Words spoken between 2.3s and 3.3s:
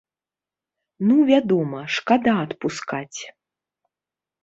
адпускаць.